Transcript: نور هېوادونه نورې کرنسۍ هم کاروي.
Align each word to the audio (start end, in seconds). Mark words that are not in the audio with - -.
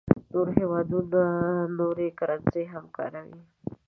نور 0.31 0.47
هېوادونه 0.57 1.21
نورې 1.77 2.07
کرنسۍ 2.19 2.63
هم 2.73 2.85
کاروي. 2.97 3.41